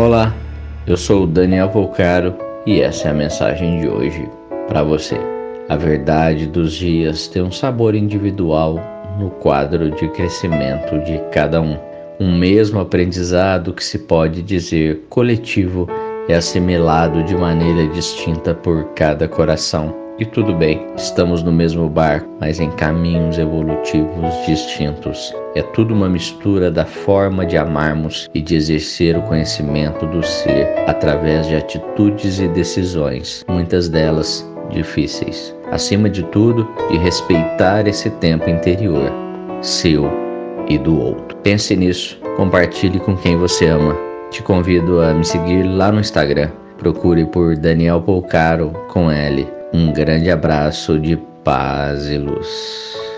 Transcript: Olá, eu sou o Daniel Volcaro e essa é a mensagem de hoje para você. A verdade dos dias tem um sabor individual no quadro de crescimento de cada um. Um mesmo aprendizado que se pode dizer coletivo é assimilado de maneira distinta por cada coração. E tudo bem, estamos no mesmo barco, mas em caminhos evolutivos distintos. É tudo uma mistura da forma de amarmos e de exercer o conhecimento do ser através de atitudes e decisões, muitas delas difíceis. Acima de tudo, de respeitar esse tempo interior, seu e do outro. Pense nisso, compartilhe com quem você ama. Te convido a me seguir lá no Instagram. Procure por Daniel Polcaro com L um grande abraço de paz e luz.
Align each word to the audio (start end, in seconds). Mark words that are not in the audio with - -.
Olá, 0.00 0.34
eu 0.86 0.96
sou 0.96 1.24
o 1.24 1.26
Daniel 1.26 1.68
Volcaro 1.68 2.34
e 2.64 2.80
essa 2.80 3.08
é 3.08 3.10
a 3.10 3.14
mensagem 3.14 3.82
de 3.82 3.86
hoje 3.86 4.26
para 4.66 4.82
você. 4.82 5.14
A 5.68 5.76
verdade 5.76 6.46
dos 6.46 6.72
dias 6.72 7.28
tem 7.28 7.42
um 7.42 7.52
sabor 7.52 7.94
individual 7.94 8.80
no 9.18 9.28
quadro 9.28 9.90
de 9.90 10.08
crescimento 10.08 10.98
de 11.04 11.18
cada 11.30 11.60
um. 11.60 11.76
Um 12.18 12.34
mesmo 12.34 12.80
aprendizado 12.80 13.74
que 13.74 13.84
se 13.84 13.98
pode 13.98 14.40
dizer 14.40 15.04
coletivo 15.10 15.86
é 16.30 16.34
assimilado 16.34 17.22
de 17.24 17.36
maneira 17.36 17.86
distinta 17.88 18.54
por 18.54 18.94
cada 18.94 19.28
coração. 19.28 19.94
E 20.20 20.26
tudo 20.26 20.52
bem, 20.52 20.86
estamos 20.98 21.42
no 21.42 21.50
mesmo 21.50 21.88
barco, 21.88 22.28
mas 22.38 22.60
em 22.60 22.70
caminhos 22.72 23.38
evolutivos 23.38 24.34
distintos. 24.46 25.34
É 25.54 25.62
tudo 25.62 25.94
uma 25.94 26.10
mistura 26.10 26.70
da 26.70 26.84
forma 26.84 27.46
de 27.46 27.56
amarmos 27.56 28.28
e 28.34 28.42
de 28.42 28.54
exercer 28.54 29.16
o 29.16 29.22
conhecimento 29.22 30.04
do 30.04 30.22
ser 30.22 30.68
através 30.86 31.46
de 31.46 31.56
atitudes 31.56 32.38
e 32.38 32.48
decisões, 32.48 33.46
muitas 33.48 33.88
delas 33.88 34.46
difíceis. 34.68 35.56
Acima 35.70 36.10
de 36.10 36.22
tudo, 36.24 36.68
de 36.90 36.98
respeitar 36.98 37.88
esse 37.88 38.10
tempo 38.10 38.50
interior, 38.50 39.10
seu 39.62 40.10
e 40.68 40.76
do 40.76 41.00
outro. 41.00 41.34
Pense 41.38 41.74
nisso, 41.74 42.20
compartilhe 42.36 43.00
com 43.00 43.16
quem 43.16 43.38
você 43.38 43.68
ama. 43.68 43.96
Te 44.30 44.42
convido 44.42 45.00
a 45.00 45.14
me 45.14 45.24
seguir 45.24 45.62
lá 45.62 45.90
no 45.90 45.98
Instagram. 45.98 46.50
Procure 46.76 47.24
por 47.24 47.56
Daniel 47.56 48.02
Polcaro 48.02 48.70
com 48.88 49.10
L 49.10 49.59
um 49.72 49.92
grande 49.92 50.30
abraço 50.30 50.98
de 50.98 51.16
paz 51.44 52.08
e 52.08 52.18
luz. 52.18 53.09